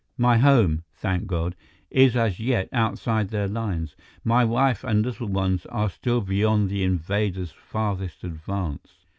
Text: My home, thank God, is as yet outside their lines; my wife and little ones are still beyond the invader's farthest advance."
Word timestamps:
My 0.17 0.39
home, 0.39 0.83
thank 0.95 1.27
God, 1.27 1.55
is 1.91 2.15
as 2.15 2.39
yet 2.39 2.69
outside 2.73 3.29
their 3.29 3.47
lines; 3.47 3.95
my 4.23 4.43
wife 4.43 4.83
and 4.83 5.05
little 5.05 5.27
ones 5.27 5.67
are 5.67 5.91
still 5.91 6.21
beyond 6.21 6.71
the 6.71 6.81
invader's 6.83 7.51
farthest 7.51 8.23
advance." 8.23 9.05